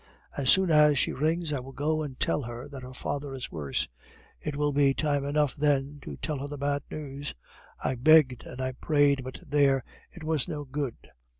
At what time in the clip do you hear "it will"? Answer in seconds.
4.41-4.71